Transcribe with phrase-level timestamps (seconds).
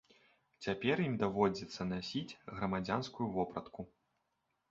[0.67, 3.81] Цяпер ім даводзіцца насіць грамадзянскую вопратку.